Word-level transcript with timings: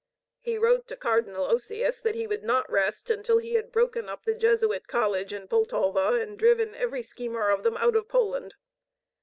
He 0.39 0.57
wrote 0.57 0.87
to 0.87 0.95
Cardinal 0.95 1.45
Osius 1.47 2.01
that 2.01 2.15
he 2.15 2.25
would 2.25 2.43
not 2.43 2.67
rest 2.71 3.11
until 3.11 3.37
he 3.37 3.53
had 3.53 3.71
broken 3.71 4.09
up 4.09 4.25
the 4.25 4.33
Jesuit 4.33 4.87
college 4.87 5.31
in 5.31 5.47
Pultowa 5.47 6.19
and 6.19 6.39
driven 6.39 6.73
every 6.73 7.03
schemer 7.03 7.51
of 7.51 7.61
them 7.61 7.77
out 7.77 7.95
of 7.95 8.07
Poland. 8.07 8.55